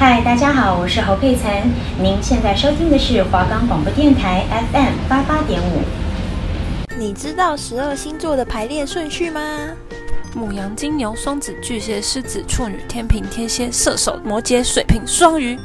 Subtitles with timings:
[0.00, 1.68] 嗨，大家好，我是侯佩岑。
[2.00, 5.82] 您现在收听的是华冈广播电台 FM 八八点五。
[6.96, 9.40] 你知道十二星座的排列顺序吗？
[10.36, 15.58] 母羊、金牛、双子、巨蟹、狮子、处女、天秤、天蝎、射手、摩羯、水瓶、双鱼。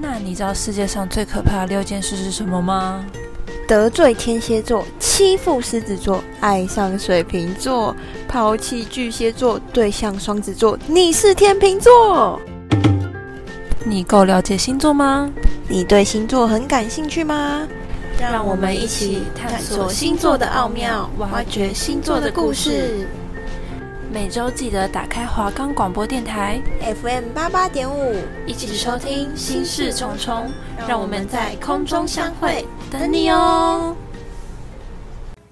[0.00, 3.04] 那你知道世界上最可怕的六件事是什么吗？
[3.68, 7.94] 得罪天蝎座，欺负狮子座，爱上水瓶座，
[8.26, 12.40] 抛弃巨蟹座，对象双子座，你是天秤座。
[13.88, 15.30] 你够了解星座吗？
[15.66, 17.66] 你对星座很感兴趣吗？
[18.20, 23.08] 让我们一起探索星座的奥妙，挖掘星座的故事。
[24.12, 26.60] 每周记得打开华冈广播电台
[27.02, 28.16] FM 八八点五，
[28.46, 30.50] 一起收听心事重重。
[30.86, 33.94] 让我们在空中相会，等你哦。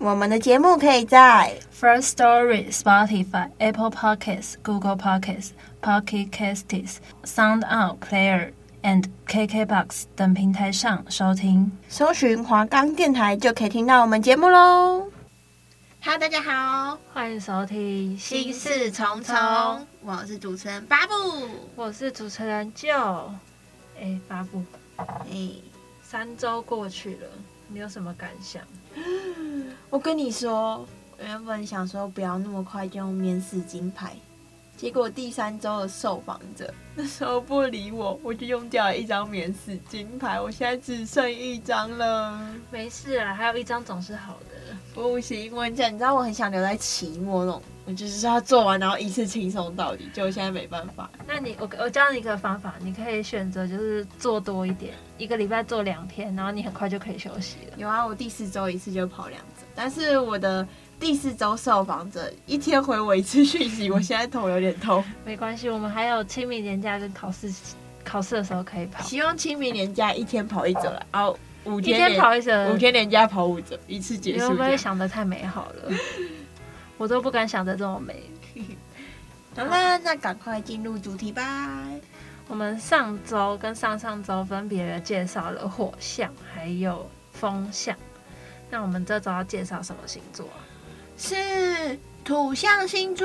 [0.06, 5.50] 我们的节目可以在 First Story、Spotify、Apple Podcasts、Google Podcasts、
[5.82, 8.52] Pocket Casts、Sound On Player
[8.84, 11.72] and KKBox 等平台上收听。
[11.88, 15.10] 搜寻华冈电台就可以听到我们节目喽。
[16.04, 19.34] Hello，大家好，欢迎收听心事重重。
[20.02, 23.30] 我是主持人巴布，我是主持人 Joe。
[24.00, 24.62] 哎，巴布，
[24.98, 25.50] 哎，
[26.00, 27.26] 三周过去了，
[27.66, 28.62] 你有什么感想？
[29.90, 30.86] 我跟你说，
[31.18, 34.14] 我原本想说不要那么快就用免死金牌，
[34.76, 42.38] 结果第三周的受访者那时候不理我，我就用掉了一张免死金牌，我现在只剩一张了。
[42.70, 44.56] 没事啊，还有一张总是好的。
[44.94, 51.10] 不行，因为这样你知道我很想留在期末那种，我就是说要做完然后一次轻松到底，就现在没办法。
[51.26, 57.74] 那你我我教你一个方法，你可以选择就是做多一点，一个礼拜做两天，然后你很快就可以休息了。
[57.76, 60.66] 有啊，我第四周一次就跑两次，但是我的
[61.00, 65.02] 第四周受访者一天回我一次讯息， 我现在头有点痛。
[65.24, 67.52] 没关系，我们还有清明年假跟考试
[68.04, 69.02] 考试的时候可以跑。
[69.04, 71.38] 希望清明年假一天跑一折了，然后。
[71.64, 74.44] 五天，天跑一折，五天年假跑五折，一次结束。
[74.44, 75.92] 你会不会想得太美好了？
[76.96, 78.22] 我都不敢想得这么美。
[79.56, 81.82] 好了，那赶快进入主题吧。
[82.48, 87.96] 我们上周跟上上周分别介绍了火象还有风象，
[88.70, 90.48] 那我们这周要介绍什么星座？
[91.16, 91.98] 是。
[92.26, 93.24] 土象星座，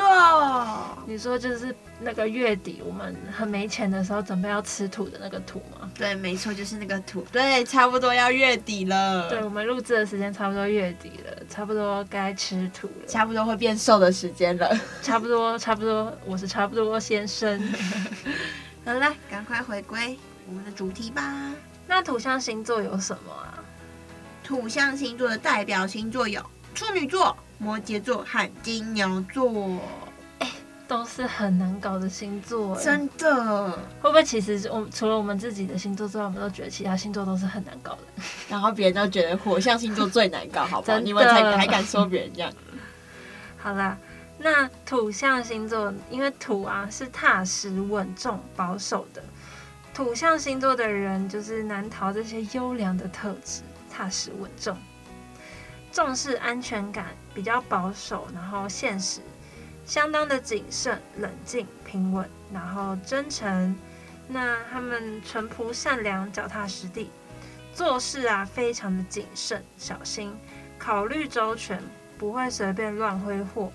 [1.07, 5.89] 你说就是那个月底我们很没钱的时候，准备要吃土的那个土吗？
[5.95, 7.25] 对，没错，就是那个土。
[7.31, 9.27] 对，差不多要月底了。
[9.27, 14.71] 对，我们录制的时间差不多月底了，差不多该吃土了，差不多会变瘦的时间了。
[15.01, 17.59] 差不多，差不多，我是差不多先生。
[18.85, 21.51] 好了，赶快回归我们的主题吧。
[21.87, 23.59] 那土象星座有什么啊？
[24.43, 26.41] 土象星座的代表星座有
[26.73, 27.35] 处女座。
[27.59, 29.79] 摩羯座和金牛座，
[30.39, 30.51] 哎，
[30.87, 33.69] 都是很难搞的星座，真的。
[34.01, 38.23] 会不会其实我除了我们自己的星座之外，我们都觉得其他星座都是很难搞的？
[38.49, 40.97] 然后别人都觉得火象星座最难搞，好不好？
[40.99, 42.51] 你们才还敢说别人这样？
[43.59, 43.95] 好啦，
[44.44, 49.24] 那土象星座，因为土啊是踏实、稳重、保守的，
[49.94, 54.75] 土象星座的人就是难逃这些优良的特质，踏实稳重。
[55.91, 59.22] 重视安全感，比较保守，然后现实，
[59.85, 63.75] 相当的谨慎、冷静、平稳，然后真诚。
[64.28, 67.12] 那他们淳朴、善良、脚踏实地，
[67.73, 70.35] 做事啊非常的谨慎、小心，
[70.79, 71.79] 考虑周全，
[72.18, 73.72] 不会随便乱挥霍，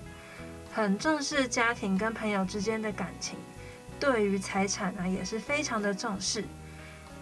[0.77, 3.35] 很重视家庭跟朋友之间的感情，
[3.99, 6.45] 对于财产呢也是非常的重视，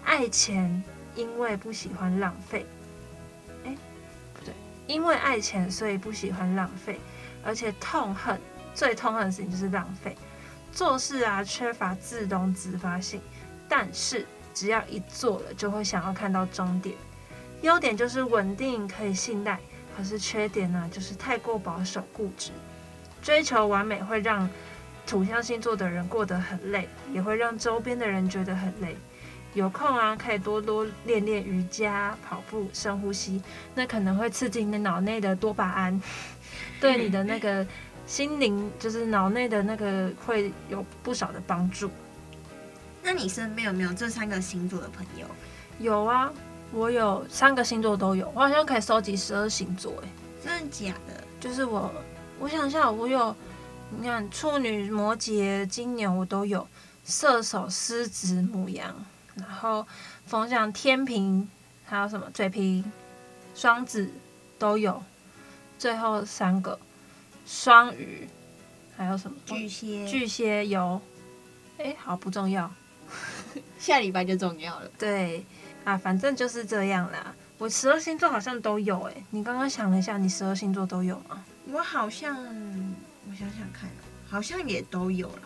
[0.03, 0.83] 爱钱，
[1.15, 2.65] 因为不喜欢浪费。
[3.63, 3.73] 哎，
[4.33, 4.53] 不对
[4.87, 6.99] 因为爱钱，所以不喜欢浪费，
[7.45, 8.37] 而且痛恨，
[8.73, 10.17] 最痛恨的事情就是浪费。
[10.73, 13.21] 做事啊，缺乏自动自发性，
[13.69, 16.93] 但是只要一做了，就会想要看到终点。
[17.61, 19.57] 优点就是稳定，可以信赖，
[19.95, 22.51] 可是缺点呢，就是太过保守固执，
[23.25, 24.47] 追求完美会让
[25.07, 28.95] 土象星座的人过得很累，也会让周边的人觉得很累。
[29.55, 33.41] 有空啊，可以多多练练瑜伽、跑步、深呼吸，
[33.73, 35.99] 那可能会刺激你的脑内的多巴胺，
[36.79, 37.65] 对你的那个
[38.05, 41.89] 心灵，就是脑内的那个会有不少的帮助。
[43.01, 45.25] 那你身边有没有这三个星座的朋友？
[45.79, 46.31] 有啊，
[46.71, 50.07] 我有三个星座都有，我好像可以收集十二星座，哎，
[50.43, 51.23] 真的假的？
[51.39, 51.91] 就是我，
[52.39, 53.35] 我想一下，我有，
[53.89, 56.67] 你看处女、摩羯、金牛我都有，
[57.05, 58.93] 射手、狮子、母羊。
[59.35, 59.85] 然后
[60.25, 61.49] 风象天平，
[61.83, 62.89] 还有什么水瓶、
[63.53, 64.09] 双子
[64.57, 65.03] 都有，
[65.77, 66.79] 最后三个
[67.45, 68.27] 双鱼，
[68.95, 70.07] 还有什么巨蟹？
[70.07, 71.01] 巨蟹有，
[71.77, 72.71] 哎，好不重要。
[73.77, 74.89] 下礼拜就重要了。
[74.97, 75.45] 对
[75.83, 77.35] 啊，反正就是这样啦。
[77.57, 81.43] 我十二星座好像都有诶、欸，你刚刚想了一下，你十二星座都有吗？
[81.71, 82.35] 我好像，
[83.29, 83.89] 我想想看，
[84.27, 85.41] 好像也都有了。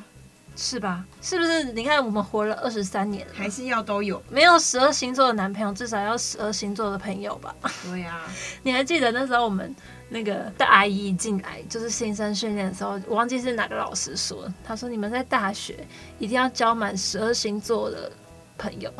[0.56, 1.06] 是吧？
[1.22, 1.72] 是不是？
[1.72, 4.22] 你看，我们活了二十三年了，还是要都有。
[4.30, 7.56] 没有十二星座的男朋友，至少要十二星座的朋友吧？
[7.84, 8.28] 对呀、啊。
[8.64, 9.74] 你还记得那时候我们
[10.10, 15.88] 那个大阿姨一进来就是新生训练的时候，我忘记是哪个老师说，他说你们在大学
[16.18, 18.12] 一定要交满十二星座的
[18.58, 18.92] 朋友。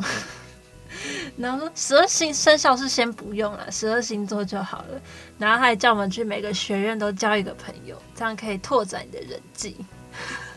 [1.36, 5.00] 然后说十二星生肖是先不用了，十二星座就好了。
[5.38, 9.76] 然后他还叫我们去每个学院都交一个朋友，这样可以拓展你的人际。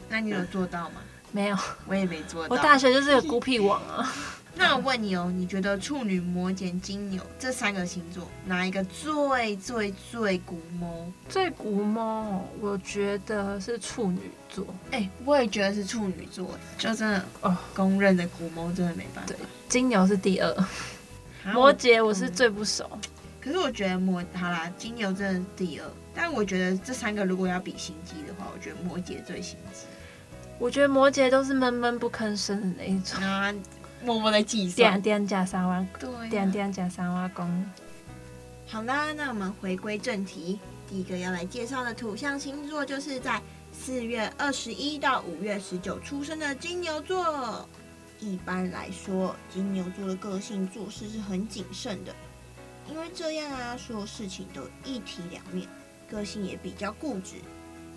[0.10, 1.02] 那你有做到吗？
[1.32, 1.58] 没有，
[1.88, 2.56] 我也没做到。
[2.56, 4.14] 我大学就是个孤僻王啊。
[4.56, 11.12] 那我问你哦，你觉得处女、摩羯、金牛这三个星座哪一个最最最古猫？
[11.28, 14.66] 最古猫，我觉得是处女座。
[14.92, 19.34] 哎、欸，我也觉得是处女座，就真的哦，公认的古猫真的没办法。
[19.34, 20.68] 对，金牛是第二，
[21.52, 22.88] 摩羯我是最不熟。
[22.94, 23.02] 嗯、
[23.42, 29.82] 可是我觉得摩好啦，金牛真的是第二，但我觉得这三个如果要比心机的话，我觉得摩羯最心机。
[30.60, 33.52] 我觉得摩羯都是闷闷不吭声的那一种，啊，
[34.04, 37.66] 默默的计算，点点加三万，对、啊，点点加三万公。
[38.68, 40.60] 好啦，那我们回归正题，
[40.90, 43.42] 第一个要来介绍的土象星座就是在
[43.72, 47.68] 四月二十一到五月十九出生的金牛座。
[48.20, 52.14] 一般来说，金牛座的个性做事是很谨慎的，
[52.90, 55.68] 因为这样啊，所有事情都一体两面，
[56.10, 57.36] 个性也比较固执。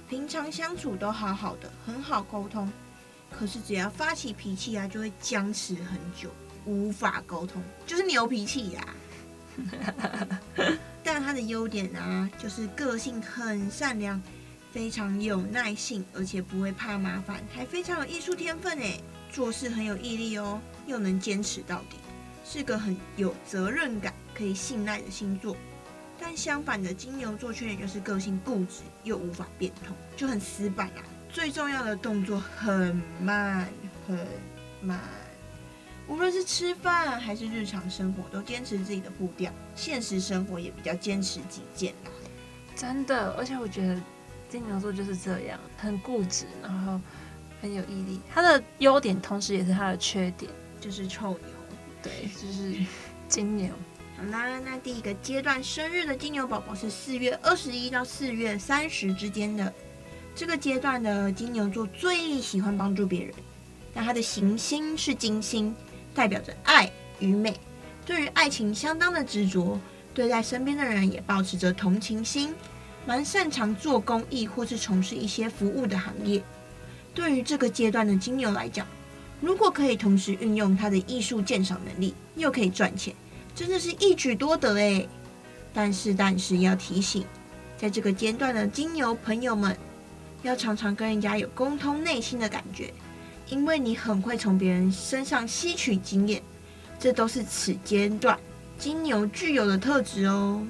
[0.09, 2.71] 平常相处都好好的，很好沟通，
[3.31, 6.31] 可是只要发起脾气啊，就会僵持很久，
[6.65, 8.95] 无法沟通，就是牛脾气呀、啊。
[11.03, 14.21] 但他的优点啊，就是个性很善良，
[14.73, 19.01] 非常有耐性，而且不会怕麻烦，还非常有艺术天分诶，
[19.31, 21.97] 做事很有毅力哦，又能坚持到底，
[22.45, 25.57] 是个很有责任感、可以信赖的星座。
[26.19, 31.01] 但相反的，金牛座缺点就是个性固执又无法变通，就很死板啊。
[31.29, 33.69] 最重要的动作很慢
[34.07, 34.27] 很
[34.81, 34.99] 慢，
[36.09, 39.53] 无论是吃饭还是日常生活，都坚持自己的步调。
[39.75, 42.11] 现实生活也比较坚持己见啦。
[42.75, 44.01] 真的，而且我觉得
[44.49, 47.01] 金牛座就是这样，很固执，然后
[47.61, 48.21] 很有毅力。
[48.33, 50.51] 他的优点同时也是他的缺点，
[50.81, 51.41] 就是臭牛。
[52.03, 52.75] 对，就是
[53.29, 53.69] 金牛。
[54.17, 59.73] 好啦，那第一个阶段生日的金牛宝宝是四月二十一到四月三十之间的。
[60.37, 63.35] 这个阶段的金牛座最喜欢帮助别人，
[63.95, 65.75] 那他的行星是金星，
[66.15, 67.59] 代表着爱与美，
[68.05, 69.81] 对于爱情相当的执着，
[70.13, 72.55] 对待身边的人也保持着同情心，
[73.07, 76.43] 蛮擅长做公益或是从事一些服务的行业。
[77.15, 78.87] 对于这个阶段的金牛来讲，
[79.41, 83.17] 如果可以同时运用他的艺术鉴赏能力，又可以赚钱。
[83.55, 85.09] 真的是一举多得诶，
[85.73, 87.25] 但是但是要提醒，
[87.79, 89.75] 在这个阶段的金牛朋友们，
[90.47, 92.95] 要常常跟人家有沟通内心的感觉，
[93.49, 96.41] 因为你很会从别人身上吸取经验，
[96.99, 98.39] 这都是此阶段
[98.79, 100.65] 金牛具有的特质哦。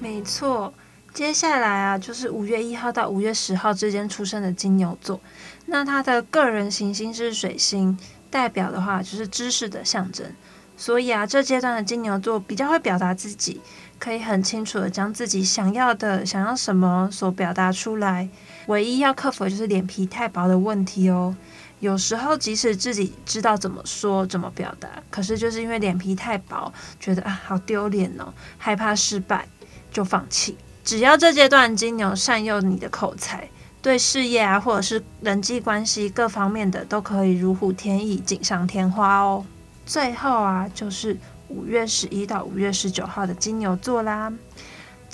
[0.00, 0.72] 没错，
[1.12, 5.20] 接下来啊，就是五月一号到五月十号之间出生的金牛座，
[5.66, 7.98] 那他的个人行星是水星，
[8.30, 10.26] 代表的话就是知识的象征。
[10.76, 13.60] 所以啊，这阶段的金牛座比较会表达自己，
[13.98, 18.28] 可以很清楚的将自己想要的、想要什么所表达出来。
[18.66, 21.36] 唯一要克服的就是脸皮太薄的问题哦。
[21.80, 29.46] 有时候即使自己知道怎么说、怎么表达，可是就是因为脸皮太薄，觉得啊好丢脸哦，害怕失败
[29.90, 30.56] 就放弃。
[30.82, 33.48] 只要这阶段金牛善用你的口才，
[33.82, 39.44] 对事业啊或者是人际关系各方面的都可以如虎添翼、锦上添花哦。
[39.84, 41.18] 最后啊，就是
[41.48, 44.32] 五月十一到五月十九号的金牛座啦。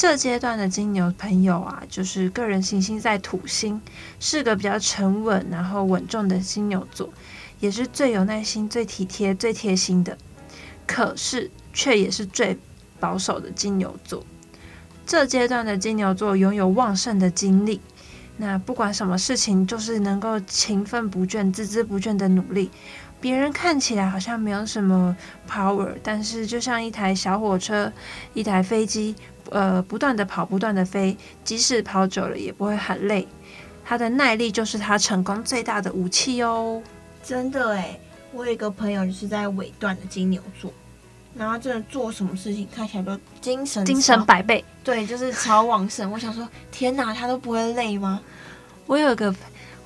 [0.00, 3.78] 这阶段的金牛朋友啊，就是个人行星在土星，
[4.19, 7.12] 是个比较沉稳然后稳重的金牛座，
[7.59, 10.16] 也是最有耐心、最体贴、最贴心的。
[10.87, 12.57] 可是却也是最
[12.99, 14.25] 保守的金牛座。
[15.04, 17.78] 这阶段的金牛座拥有旺盛的精力，
[18.38, 22.71] 那不管什么事情，就是能够勤奋不倦、孜孜不倦的努力。
[23.21, 25.14] 别人看起来好像没有什么
[25.47, 27.92] power，但是就像一台小火车、
[28.33, 29.14] 一台飞机，
[29.50, 33.26] 呃，不断的跑，不断的飞，即使跑久了也不会很累。
[33.85, 36.83] 他的耐力就是他成功最大的武器哦。
[37.23, 38.00] 真的诶，
[38.33, 40.73] 我有一个朋友就是在尾段的金牛座，
[41.37, 46.11] 然后真的做什么事情看起来都精神精神百倍，对，就是超旺盛。
[46.11, 48.21] 我想说，天哪，他都不会累吗？
[48.87, 49.35] 我有个。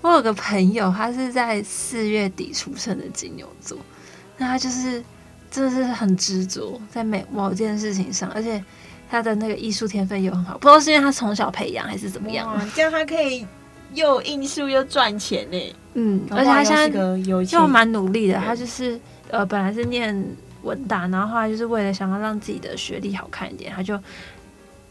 [0.03, 3.79] 我有个朋友，他是在四月底出生的金牛座，
[4.37, 5.03] 那他就是
[5.51, 8.63] 真的是很执着在每某件事情上，而且
[9.15, 13.47] 他的那个艺术天分又很好，不知道是因为他从小培养还是怎么样，这样他可以
[13.93, 15.77] 又艺术又赚钱呢。
[15.95, 16.89] 嗯，而且他现在
[17.57, 18.99] 又蛮努力的，他就是
[19.31, 20.13] 呃本来是念
[20.63, 23.97] 文大，然后后来就是为了想要让自己的学历好看一点，他就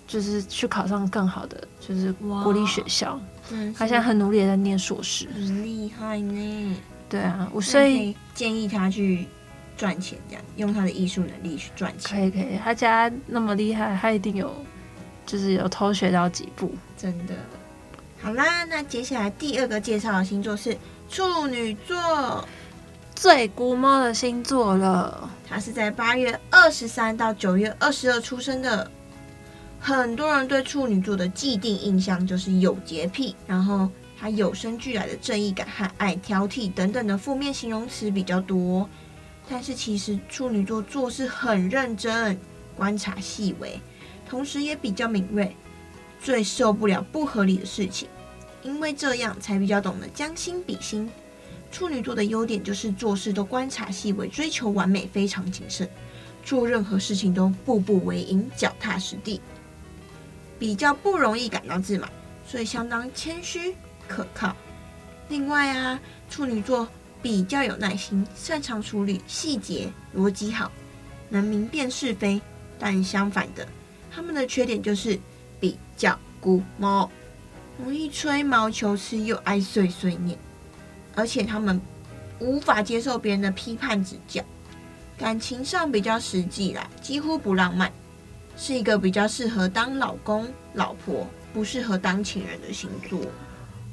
[0.07, 3.19] 就是去考上更好的就是国立学校。
[3.51, 6.77] 嗯，他现在很努力的在念硕士，很厉害呢。
[7.09, 9.27] 对啊，我所以建议他去
[9.83, 12.17] 赚钱，这样用他的艺术能力去赚钱。
[12.17, 14.55] 可以可以，他家那么厉害，他一定有
[15.25, 17.35] 就是有偷学到几步，真的。
[18.21, 20.77] 好啦，那接下来第二个介绍的星座是
[21.09, 22.47] 处女座，
[23.13, 25.29] 最估摸的星座了。
[25.49, 28.89] 他是在八月二十三到九月二十二出生的。
[29.81, 38.89] 很多人对处女座的既定印象就是有洁癖，然后他有生俱来的正义感和爱挑剔等等的负面形容词比较多。
[39.53, 42.35] 但是其实处女座做事很认真，
[42.75, 43.79] 观察细微，
[44.27, 45.55] 同时也比较敏锐，
[46.19, 48.09] 最受不了不合理的事情，
[48.63, 51.07] 因为这样才比较懂得将心比心。
[51.71, 55.87] 处女座的优点就是做事都观察细微，追求完美，非常谨慎，
[56.43, 59.39] 做任何事情都步步为营，脚踏实地。
[60.57, 62.09] 比较不容易感到自满，
[62.47, 63.75] 所以相当谦虚
[64.07, 64.55] 可靠。
[65.29, 66.87] 另外啊，处女座
[67.23, 70.69] 比较有耐心，擅长处理细节，逻辑好，
[71.29, 72.39] 能明辨是非。
[72.77, 73.65] 但相反的，
[74.11, 75.17] 他们的缺点就是
[75.57, 77.09] 比较孤猫，
[77.79, 80.37] 容易吹毛求疵，又爱碎碎念。
[81.15, 81.79] 而且他们
[82.39, 84.43] 无法接受别人的批判指教，
[85.17, 87.89] 感情上比较实际啦，几乎不浪漫。
[88.57, 93.19] 是一个比较适合当老公、老婆，不适合当情人的星座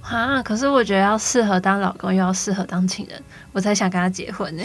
[0.03, 0.43] 啊。
[0.43, 4.63] 可是我觉得要适合当老公，又要适合当情人，我才想跟他结婚呢。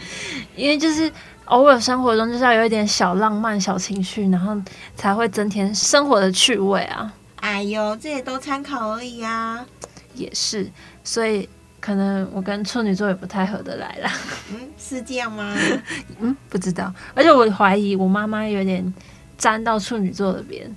[0.56, 1.10] 因为就是
[1.46, 4.56] 偶尔生活中就是要有一点小浪漫、小情绪，然后
[4.96, 7.12] 才会增添生活的趣味啊。
[7.36, 9.64] 哎呦，这也都参考而已啊。
[10.14, 10.70] 也是，
[11.04, 11.48] 所以
[11.80, 14.12] 可能我跟处女座也不太合得来啦。
[14.52, 15.56] 嗯，是这样吗？
[16.20, 16.92] 嗯，不知道。
[17.14, 18.92] 而且我怀疑我妈妈有点。
[19.38, 20.68] 沾到处女座的边，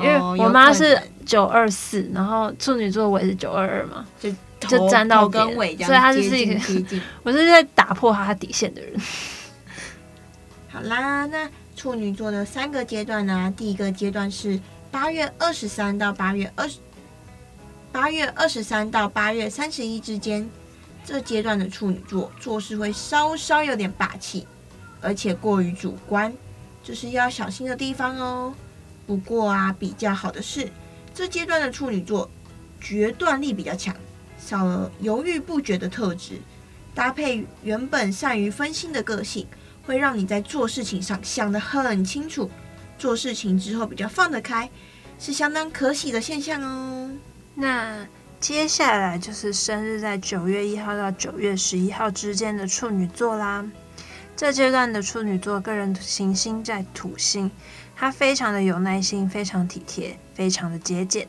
[0.00, 6.60] 因为我妈是九二四，然后处女座我也是九二二嘛，就就沾到尾，所以她就是一个，
[7.22, 9.00] 我是在打破她底线的人。
[10.68, 13.52] 好啦，那处女座的三个阶段呢？
[13.56, 14.58] 第一个阶段是
[14.90, 16.78] 八月二十三到八月二十，
[17.92, 20.48] 八月二十三到八月三十一之间，
[21.04, 24.46] 这阶段的处女座做事会稍稍有点霸气，
[25.00, 26.32] 而且过于主观。
[26.82, 28.54] 这是要小心的地方哦。
[29.06, 30.68] 不过啊，比较好的是，
[31.14, 32.28] 这阶段的处女座
[32.80, 33.94] 决断力比较强，
[34.38, 36.40] 少了犹豫不决的特质，
[36.94, 39.46] 搭配原本善于分心的个性，
[39.84, 42.50] 会让你在做事情上想得很清楚，
[42.98, 44.68] 做事情之后比较放得开，
[45.18, 47.10] 是相当可喜的现象哦。
[47.54, 48.06] 那
[48.40, 53.64] 接下来就是生日在九月一号到九月十一号之间的处女座啦。
[54.36, 57.50] 这阶段的处女座个人行星在土星，
[57.96, 61.26] 他非常的有耐心，非常体贴，非常的节俭。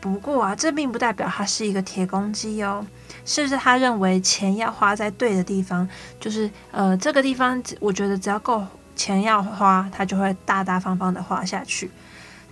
[0.00, 2.86] 不过啊，这并不代表他是一个铁公鸡哦。
[3.24, 5.88] 甚至他认为钱要花在对的地方，
[6.20, 11.90] 就是呃这个地方，我觉得只要够钱要花，他就会大大方方的花下去。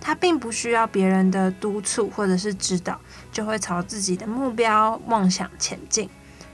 [0.01, 2.99] 他并不需要别人的督促或者是指导，
[3.31, 6.09] 就会朝自己的目标梦想前进。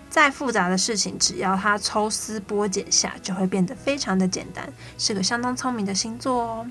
[0.09, 6.67] 再复杂的事情，只要他抽丝剥茧下，就会变得非常的简单，是个相当聪明的星座哦。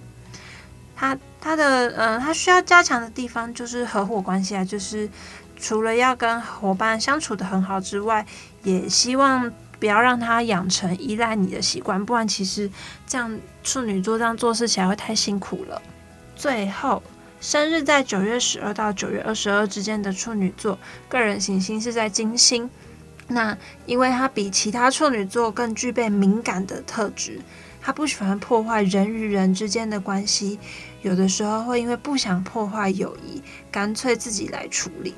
[1.00, 5.08] 他他的嗯、呃，他需要加强的地方就是合伙关系啊，就是
[5.56, 8.26] 除了要跟伙伴相处得很好之外，
[8.64, 12.70] 也希望不要让他养成依赖你的习惯，不然其实
[13.06, 15.80] 这样处女座这样做事起来会太辛苦了。
[16.36, 17.02] 最后，
[17.40, 20.78] 生日在九月十二到九月二十二之间的处女座，
[21.08, 22.68] 个人行星是在金星。
[23.28, 27.40] 那因为他比其他处女座更具备敏感的特质，
[27.80, 30.58] 他不喜欢破坏人与人之间的关系，
[31.02, 35.14] 有的时候会因为不想破坏友谊，干脆自己来处理，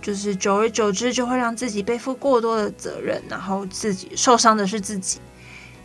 [0.00, 5.20] 就是久而久之就会让自己背负过多的责任，然后自己受伤的是自己。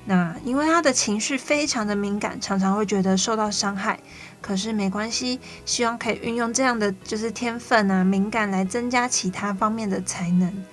[0.08, 4.00] 那因为他的情绪非常的敏感，常常会觉得受到伤害，
[4.40, 10.64] 可是没关系，希望可以运用这样的就是天分啊，敏感来增加其他方面的才能。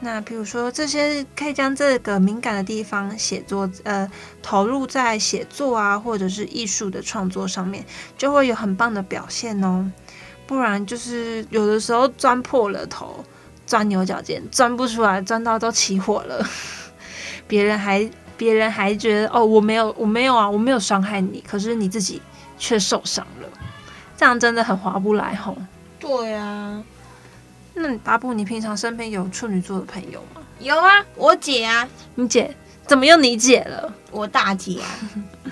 [0.00, 4.10] 那比如说，这些可以将这个敏感的地方写作，呃，
[4.42, 7.84] 投入在写作啊，或者是艺术的创作上面，
[8.18, 9.90] 就会有很棒的表现哦。
[10.46, 13.24] 不然就是有的时候钻破了头，
[13.66, 16.46] 钻牛角尖，钻不出来，钻到都起火了。
[17.48, 22.20] 别人还别人还觉得哦，我没有我没有啊，我没有伤害你，可是你自己
[22.58, 23.48] 却受伤了，
[24.18, 25.56] 这样真的很划不来吼。
[25.98, 26.82] 对啊，
[27.74, 30.40] 那你大布，你平常身边有处女座的朋友吗？
[30.60, 32.54] 有啊，我姐啊，你姐
[32.86, 33.92] 怎么又你姐了？
[34.10, 34.88] 我大姐啊，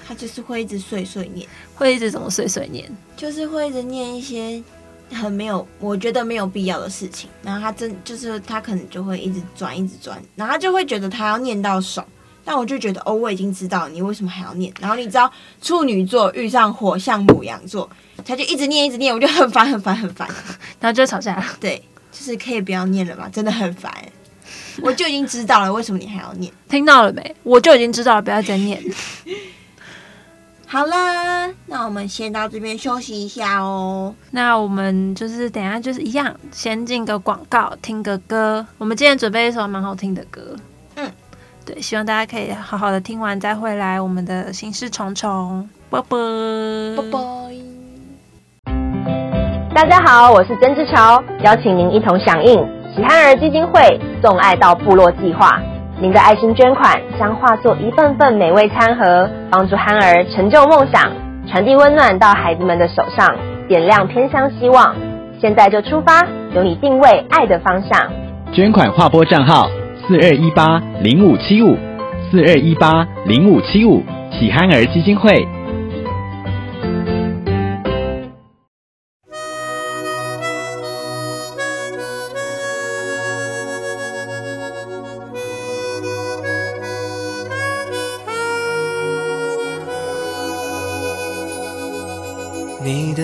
[0.07, 2.91] 她就是会一直碎碎念，会一直怎么碎碎念？
[3.17, 4.63] 就是会一直念一些。
[5.15, 7.29] 很没有，我觉得没有必要的事情。
[7.43, 12.07] 然后她真就是她可能就会一直转，一直转，然后她就会觉得她要念到爽。
[12.45, 14.73] 但我就觉得哦，我已经知道你为什么还要念。
[14.81, 17.89] 然后你知道处女座遇上火象母羊座，
[18.25, 20.27] 他就一直念，一直念，我就很烦，很烦，很烦，
[20.81, 21.45] 然后就吵架了。
[21.61, 23.93] 对，就是可以不要念了吧，真的很烦。
[24.83, 26.53] 我就已经知道了，为什么你还要念？
[26.69, 27.35] 听到了没？
[27.43, 28.81] 我就已经知道了，不要再念。
[30.67, 34.15] 好啦，那我们先到这边休息一下哦。
[34.31, 38.67] 那我们就是等一下就是一样，先进个广告，听个歌。
[38.79, 40.57] 我们今天准备一首蛮好听的歌，
[40.95, 41.13] 嗯，
[41.67, 44.01] 对，希望大家可以好好的听完再回来。
[44.01, 46.17] 我们的心事重重，拜拜，
[46.97, 47.72] 拜拜。
[49.75, 52.63] 大家好，我是曾之乔，邀请您一同响应
[52.95, 53.81] 喜憨儿基金会
[54.23, 55.59] 送爱到部落计划。
[55.99, 61.11] 您的爱心捐款将化作一份份美味餐盒，帮助憨儿成就梦想，
[61.49, 63.35] 传递温暖到孩子们的手上，
[63.67, 64.95] 点亮偏乡希望。
[65.41, 66.23] 现在就出发，
[66.55, 68.13] 有你定位爱的方向。
[68.53, 69.71] 捐款划拨账号：
[70.07, 71.79] 四二一八零五七五，
[72.31, 74.03] 四二一八零五七五，
[74.39, 75.49] 喜憨儿基金会。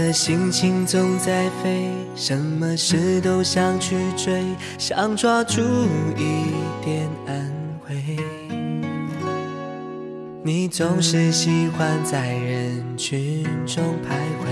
[0.08, 4.42] 的心情总在飞，什么事都想去追，
[4.78, 5.60] 想抓住
[6.16, 6.46] 一
[6.82, 7.52] 点安
[7.86, 8.16] 慰。
[10.42, 14.48] 你总是喜欢在人群中徘徊，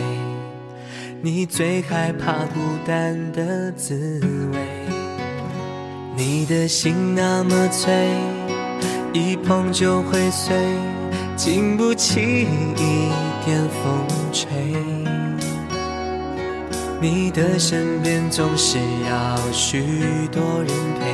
[1.22, 4.20] 你最害怕孤单的滋
[4.52, 4.58] 味。
[6.14, 8.10] 你的心那么脆，
[9.14, 10.54] 一碰就会碎，
[11.34, 12.42] 经不起
[12.76, 13.08] 一
[13.42, 15.15] 点风吹。
[16.98, 18.78] 你的身边总是
[19.08, 19.82] 要许
[20.32, 21.12] 多人陪，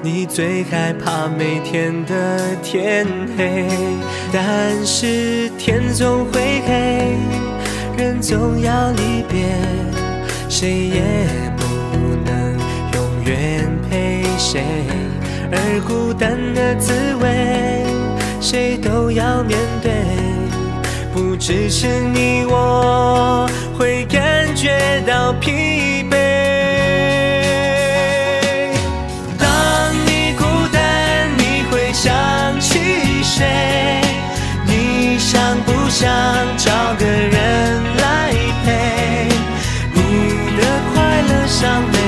[0.00, 3.04] 你最害怕每天的天
[3.36, 3.66] 黑，
[4.32, 7.16] 但是天总会黑，
[7.96, 9.48] 人总要离别，
[10.48, 11.02] 谁也
[11.56, 11.64] 不
[12.24, 12.58] 能
[12.94, 14.62] 永远陪谁，
[15.50, 17.84] 而孤单的滋味，
[18.40, 19.90] 谁都要面对，
[21.12, 23.50] 不只是你我。
[23.80, 26.14] 会感觉到疲惫。
[29.38, 32.12] 当你孤单，你会想
[32.60, 34.02] 起谁？
[34.66, 36.06] 你想不想
[36.58, 38.34] 找个人来
[38.66, 39.26] 陪？
[39.94, 39.98] 你
[40.60, 40.62] 的
[40.92, 41.99] 快乐伤悲，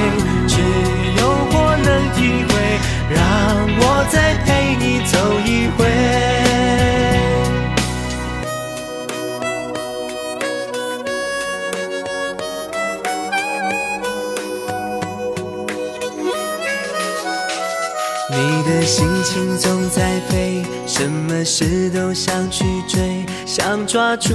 [18.85, 24.35] 心情总在飞，什么事都想去追，想抓住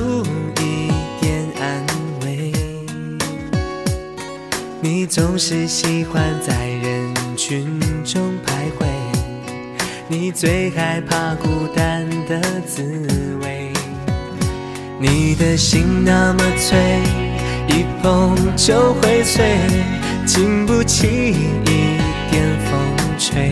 [0.62, 1.86] 一点安
[2.22, 2.54] 慰。
[4.80, 8.88] 你总是喜欢在人群中徘徊，
[10.08, 12.84] 你最害怕孤单的滋
[13.42, 13.74] 味。
[15.00, 17.02] 你的心那么脆，
[17.68, 19.58] 一碰就会碎，
[20.26, 22.80] 经不起一点风
[23.20, 23.52] 吹。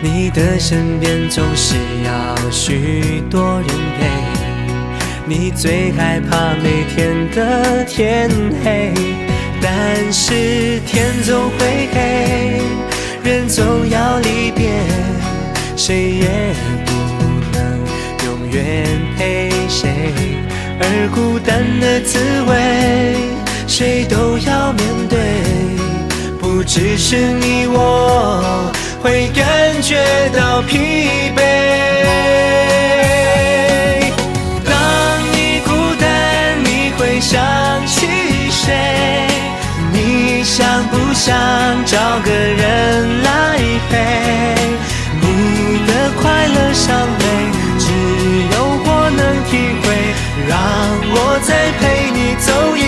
[0.00, 4.06] 你的身边总是要许多人陪，
[5.26, 8.30] 你最害怕每天的天
[8.62, 8.94] 黑，
[9.60, 12.60] 但是天总会黑，
[13.24, 14.70] 人总要离别，
[15.76, 16.54] 谁也
[16.86, 16.92] 不
[17.52, 17.80] 能
[18.24, 19.90] 永远陪谁，
[20.78, 23.16] 而孤单的滋味，
[23.66, 25.18] 谁都要面对，
[26.38, 28.72] 不只是你我。
[29.02, 29.96] 会感觉
[30.36, 31.40] 到疲惫。
[34.64, 34.72] 当
[35.32, 36.06] 你孤单，
[36.64, 37.40] 你会想
[37.86, 38.06] 起
[38.50, 38.74] 谁？
[39.92, 41.34] 你想不想
[41.84, 43.58] 找个人来
[43.90, 43.94] 陪？
[45.20, 45.26] 你
[45.86, 46.86] 的快乐伤
[47.18, 47.24] 悲，
[47.78, 47.86] 只
[48.52, 49.86] 有我能体会。
[50.48, 50.56] 让
[51.10, 52.80] 我再陪你走一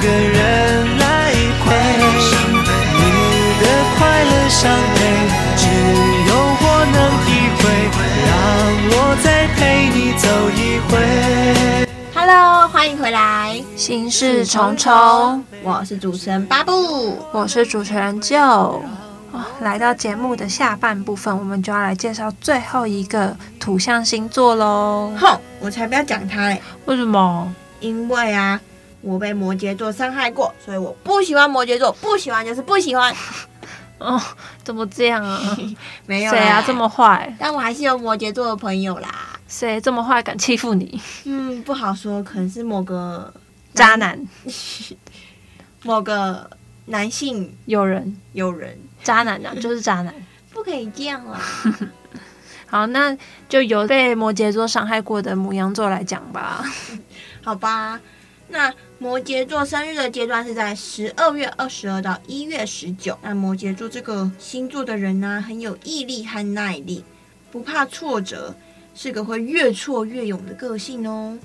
[0.00, 1.32] 个人来
[1.64, 1.66] 陪。
[2.96, 3.02] 你
[3.60, 3.64] 的
[3.96, 4.98] 快乐伤悲，
[5.56, 5.62] 只
[6.28, 6.30] 有
[6.60, 7.26] 我能体
[7.58, 7.62] 会。
[8.26, 8.28] 让
[8.90, 10.92] 我再陪你走一回。
[12.14, 18.80] Hello，欢迎回来，心事重重，我是主持人巴布，我是主持人 Joe。
[19.32, 25.12] 哦，来到节目的下半部分，我们就要来介绍最后一个土象星座喽。
[25.18, 26.60] 哼，我才不要讲他嘞！
[26.84, 27.52] 为什么？
[27.80, 28.60] 因为啊，
[29.04, 33.14] 我被摩羯座伤害过，所以我不喜欢摩羯座，不喜欢就是不喜欢。
[33.98, 34.20] 哦，
[34.64, 35.40] 怎么这样啊？
[36.06, 37.32] 没有谁啊这么坏？
[37.38, 39.38] 但我还是有摩羯座的朋友啦。
[39.46, 41.00] 谁这么坏敢欺负你？
[41.24, 43.32] 嗯，不好说，可能是某个
[43.72, 44.20] 渣男，
[45.84, 46.50] 某个
[46.86, 48.78] 男性有人有人。
[49.02, 50.14] 渣男啊，就是渣男，
[50.50, 51.38] 不可以这样啊！
[52.66, 53.16] 好，那
[53.50, 56.64] 就由被摩羯座伤害过的母羊座来讲吧。
[57.42, 58.00] 好吧，
[58.48, 63.18] 那摩羯座生日的阶段是在十二月二十二到一月十九。
[63.22, 67.04] 那摩羯座这个星座的人呢、很有毅力和耐力，
[67.50, 68.54] 不怕挫折，
[68.94, 71.36] 是个会越挫越勇的个性哦。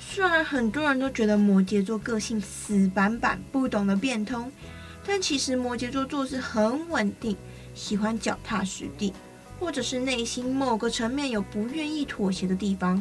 [0.00, 4.50] 虽然很多人都觉得摩羯座个性死板板，不懂得变通。
[5.06, 7.36] 但其实摩羯座做事很稳定，
[7.74, 9.12] 喜欢脚踏实地，
[9.58, 13.00] 或者是内心某个层面有不愿意妥协的地方。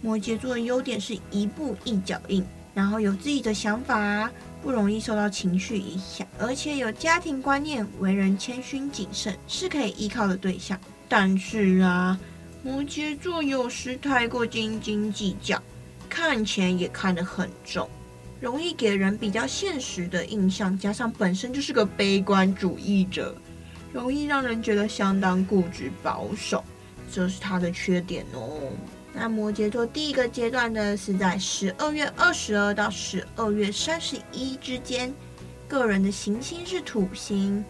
[0.00, 4.30] 摩羯座的优点是一步一脚印，然后有自己的想法，
[4.62, 10.78] 不容易受到情绪影响，而且有家庭观念，为人谦逊谨慎，是可以依靠的对象。
[11.08, 12.18] 但是啊，
[12.62, 15.60] 摩羯座有时太过斤斤计较，
[16.08, 17.88] 看钱也看得很重。
[18.40, 23.36] 容易给人比较现实的印象，加上本身就是个悲观主义者，
[23.92, 26.64] 容易让人觉得相当固执保守，
[27.12, 28.72] 这是他的缺点哦。
[29.12, 35.12] 那摩羯座第一个阶段呢，是在十二月二十二到十二月三十一之间，
[35.68, 37.64] 个人的行星是土星，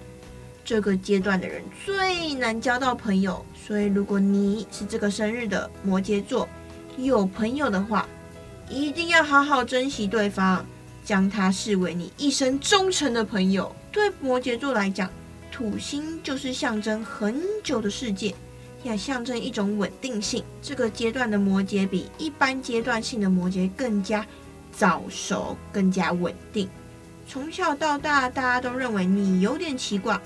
[0.65, 6.49] 这个阶段的人最难交到朋友，所以如果你是这个生日的摩羯座，
[6.97, 8.09] 有朋友的话。
[8.73, 10.65] 一定要好好珍惜对方，
[11.05, 13.75] 将他视为你一生忠诚的朋友。
[13.91, 15.11] 对摩羯座来讲，
[15.51, 18.33] 土星就是象征很久的世界，
[18.83, 20.45] 也象征一种稳定性。
[20.61, 24.27] 这个阶段的摩羯比一般阶段性的摩羯更加
[24.73, 26.69] 早熟，更加稳定。
[27.29, 30.21] 从小到大，大家都认为你有点奇怪，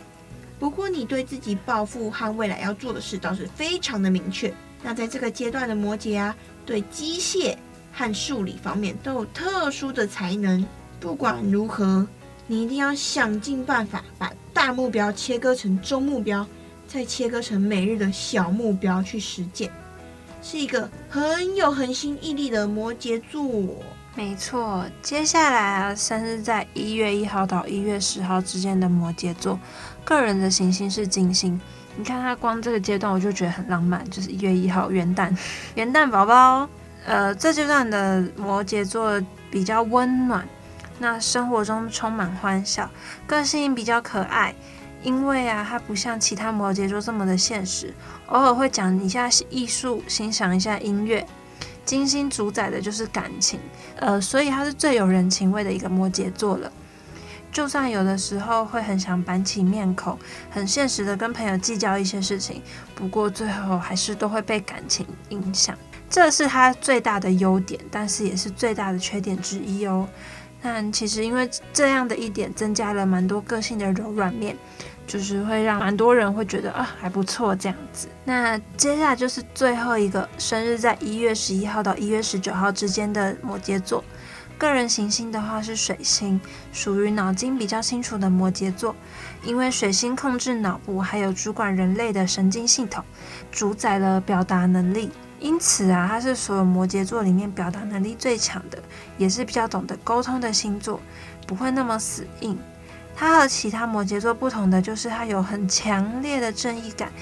[0.59, 4.53] 不过你对自己抱负和未来要做的事倒是非常的明确。
[4.83, 7.57] 那在这个阶段的摩羯啊，对机械。
[7.97, 10.67] 和数理方面都有特殊的才能。
[10.99, 12.05] 不管如何，
[12.49, 16.45] 你一定要想尽办法把大目标切割成中目标，
[16.95, 19.69] 再切割成每日的小目标去实践。
[20.41, 23.83] 是一个很有恒心毅力的摩羯座。
[24.15, 29.59] 没错，接下来啊，生日在一月一号到一月十号之间的摩羯座，
[30.05, 31.61] 个人的行星是金星。
[31.97, 35.37] 你看他光这个阶段，我就觉得很浪漫，就是一月一号元旦，
[35.75, 36.69] 元旦宝宝。
[37.05, 40.47] 呃，这阶段的摩羯座比较温暖，
[41.01, 42.89] 那生活中充满欢笑，
[43.27, 44.55] 个性比较可爱。
[45.05, 47.95] 因为啊，他不像其他摩羯座这么的现实，
[48.27, 51.25] 偶尔会讲一下艺术，欣赏一下音乐。
[51.85, 53.61] 金星主宰的就是感情，
[53.97, 56.73] 呃，所以他是最有人情味的一个摩羯座了。
[57.53, 60.19] 就算有的时候会很想板起面孔，
[60.51, 62.63] 很现实的跟朋友计较一些事情，
[62.95, 65.77] 不过最后还是都会被感情影响。
[66.09, 70.09] 这是他最大的优点，但是也是最大的缺点之一哦。
[70.63, 74.57] 但其实因为这样的一点，增加了蛮多个性的柔软面，
[75.07, 78.09] 就是会让蛮多人会觉得啊还不错这样子。
[78.25, 84.03] 那接下来就是最后一个生日在一月十一号到一月十九号之间的摩羯座，
[84.57, 86.41] 个人行星的话是水星，
[86.73, 88.95] 属于脑筋比较清楚的摩羯座，
[89.45, 93.05] 因为水星控制脑部，还有主管人类的神经系统，
[93.53, 95.11] 主宰了表达能力。
[95.41, 98.79] 因此啊，它是所有摩羯座里面表达能力最强的，
[99.19, 100.99] 也是比较懂得沟通的星座，
[101.47, 102.59] 不会那么死硬。
[103.17, 107.13] 他和其他摩羯座不同的就是他有很强烈的正义感。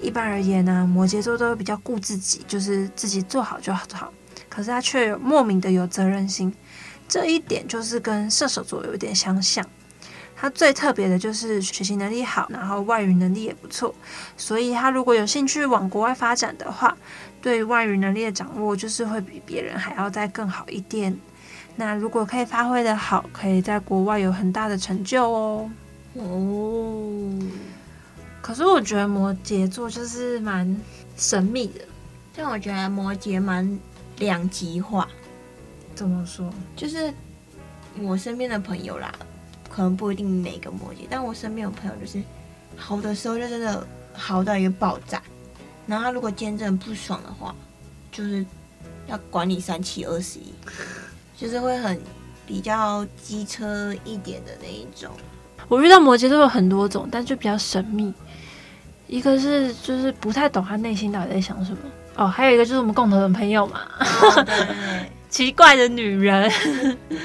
[0.00, 4.12] 一般而言呢、摩羯座都比较顾自己，就是自己做好就好。
[4.48, 6.52] 可是他却莫名的有责任心，
[7.08, 9.64] 这一点就是跟射手座有点相像。
[10.36, 13.94] 他最特别的就是学习能力好，然后外语能力也不错。
[14.36, 16.94] 所以他如果有兴趣往国外发展的话，
[17.40, 21.16] 对外语能力的掌握，就是会比别人还要再更好一点。
[21.76, 25.70] 那如果可以发挥的好，可以在国外有很大的成就哦。
[26.14, 27.38] 哦。
[28.40, 30.76] 可是我觉得摩羯座就是蛮
[31.16, 31.80] 神秘的，
[32.36, 33.78] 但我觉得摩羯蛮
[34.18, 35.08] 两极化。
[35.94, 36.52] 怎么说？
[36.76, 37.12] 就是
[38.00, 39.12] 我身边的朋友啦，
[39.70, 42.22] 可能不一定每个摩羯，但我身边有朋友就是
[42.76, 45.22] 好的时候就真的好到一个爆炸，
[45.86, 47.54] 然后他如果今天真的不爽的话，
[48.12, 48.44] 就是
[49.06, 50.52] 要管你三七二十一，
[51.36, 52.00] 就是会很
[52.46, 55.10] 比较机车一点的那一种。
[55.68, 58.12] 我遇到摩羯都有很多种，但就比较神秘。
[59.06, 61.78] 一个是就是不太懂他内心到底在想什么
[62.16, 63.80] 哦，还有一个就是我们共同的朋友嘛，
[65.28, 66.50] 奇怪的女人，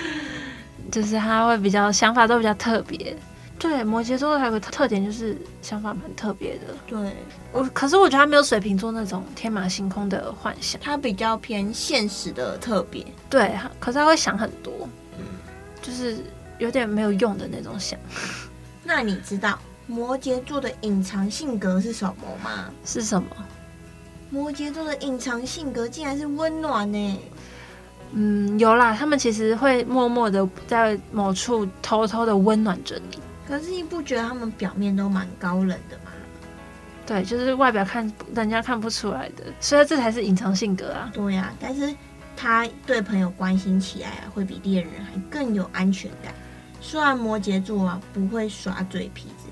[0.91, 3.15] 就是他会比较想法都比较特别。
[3.59, 6.73] 对，摩羯座还有个特点就是想法蛮特别的。
[6.87, 7.13] 对，
[7.51, 13.05] 我可是我觉得他没有水瓶座那种天马行空的幻想，他比较偏现实的特别。
[13.29, 14.71] 对，可是他会想很多，
[15.17, 15.25] 嗯，
[15.81, 16.23] 就是
[16.57, 17.99] 有点没有用的那种想。
[18.81, 22.71] 那你知道摩羯座的隐藏性格是什么吗？
[22.85, 23.27] 是什么？
[24.29, 27.19] 摩羯座的隐藏性格竟然是温暖呢。
[28.13, 33.19] 嗯，有啦，他们其实会默默的在某处偷偷的温暖着你。
[33.49, 36.11] 可是你不觉得他们表面都蛮高冷的吗？
[37.07, 41.09] 对，就是外表看人家看不出来的，所以这才是隐藏性格啊。
[41.11, 41.91] 对呀、啊，但是
[42.37, 46.31] 他对朋友关心起来啊，会比恋人还更有安全感。
[46.79, 49.47] 虽然摩羯座啊不会耍嘴皮子，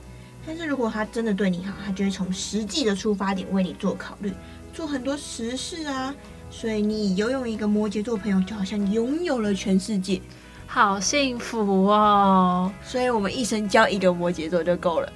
[0.45, 4.31] 但是如果他真的对你好，他就会从实际的出发点为你做考虑，
[4.71, 6.13] 做很多实事啊。
[6.49, 10.21] 所以你拥有一个摩羯座朋友，就好像拥有了全世界。
[10.67, 12.71] 好幸福哦！
[12.83, 15.11] 所以我们一生交一个摩羯座就够了，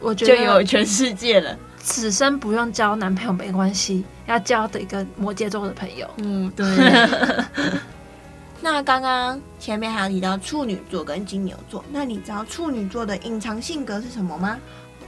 [0.00, 1.54] 我觉得就有全世界了。
[1.78, 6.08] 此生不用交男朋友没关系，要交的一个摩羯座的朋友。
[6.16, 6.66] 嗯，对。
[8.62, 14.58] 那刚刚前面还有提到处女座跟金牛座，那你知道处女座的隐藏性格是什么吗？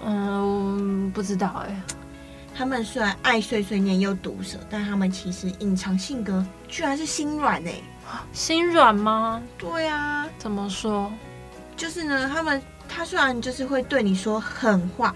[0.05, 1.81] 嗯，不知道哎。
[2.55, 7.72] 他们虽然爱碎碎念又毒舌，但他们其实隐藏性格居然是心软哎。
[8.33, 9.42] 心软吗？
[9.59, 11.12] 对啊，怎么说？
[11.77, 15.14] 就是呢，他们他虽然就是会对你说狠话，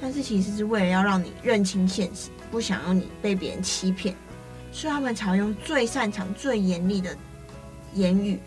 [0.00, 4.14] 但是其实是为了要让你认清现实，不想要你被别人欺骗，
[4.72, 7.16] 所以他们才会用最擅长、最严厉的
[7.94, 8.38] 言语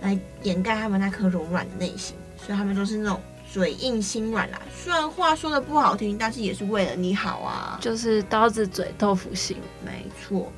[0.00, 2.16] 来掩盖他们那颗柔软的内心。
[2.36, 3.20] 所以他们都是那种
[3.52, 4.60] 嘴硬心软啦。
[4.74, 7.78] 虽然话说的不好听，但是也是为了你好啊。
[7.82, 10.50] 就是刀子嘴豆腐心，没错。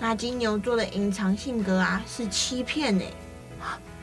[0.00, 3.14] 那金牛座的隐藏性格啊，是欺骗呢、欸。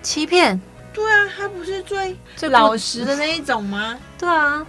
[0.02, 0.60] 欺骗？
[0.94, 3.98] 对啊，他不是最最老实的那一种吗？
[4.18, 4.66] 对啊。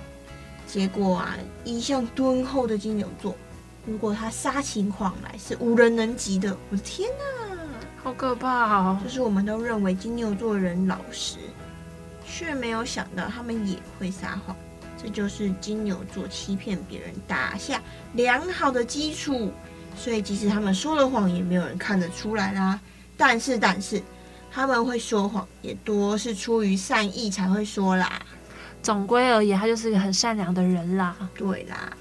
[0.67, 3.35] 结果啊，一向敦厚的金牛座，
[3.87, 6.57] 如果他撒起谎来，是无人能及的。
[6.71, 7.57] 我的天哪，
[8.03, 8.99] 好可怕哦！
[9.05, 11.37] 就是我们都认为金牛座的人老实，
[12.27, 14.57] 却没有想到他们也会撒谎。
[15.01, 17.81] 这就是金牛座欺骗别人打下
[18.15, 19.53] 良好的基础。
[19.97, 22.79] 所以，即使他们说了谎，也没有人看得出来啦。
[23.17, 24.01] 但是，但是
[24.53, 28.21] 他们会说谎，也多是出于善意才会说啦。
[28.83, 31.17] 总归而言，他就是一个很善良的人啦。
[31.35, 31.93] 对啦，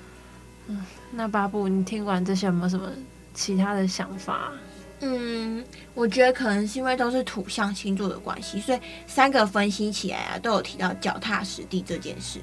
[0.67, 2.89] 嗯，那巴布，你听完这些有没有什么
[3.34, 4.51] 其他的想法？
[4.99, 12.39] 嗯，我觉得可能是因为都是土象星座的关系，所以三个分析起来啊，都有提到脚踏实地这件事。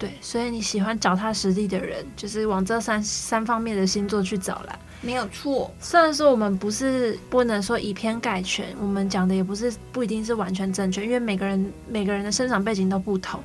[0.00, 5.70] 对，所以你喜欢脚踏实地的人，就是往这三三方面的星座去找啦，没有错。
[5.78, 13.38] 虽然说我们不是不能说以偏概全，我们讲的也不是不一定是完全正确，因为每个人每个人的生长背景都不同，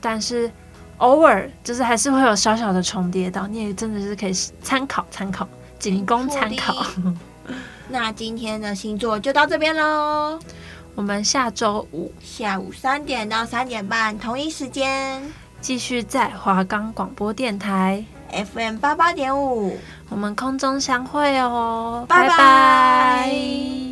[0.00, 0.50] 但是
[0.96, 6.84] 偶尔就是还是会有小小的重叠到，你也真的是可以参考参考，仅供参考。
[7.88, 10.36] 那今天的星座就到这边喽，
[10.96, 15.22] 我们下周五下午三点到三点半同一时间。
[15.60, 19.76] 继续在华冈广播电台 FM 八八点五，
[20.08, 22.28] 我们空中相会哦，拜拜。
[22.28, 23.85] 拜拜。